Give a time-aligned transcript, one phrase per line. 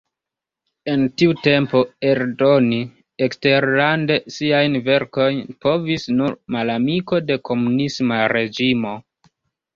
[0.93, 2.79] En tiu tempo eldoni
[3.27, 8.99] eksterlande siajn verkojn povis nur "malamiko de komunisma reĝimo".